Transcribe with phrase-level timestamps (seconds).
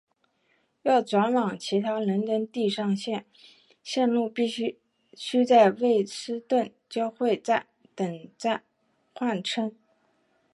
[0.81, 3.27] 要转往其他伦敦地上线
[4.09, 4.33] 路
[5.15, 8.63] 须在卫斯顿交汇站等站
[9.13, 9.71] 换乘。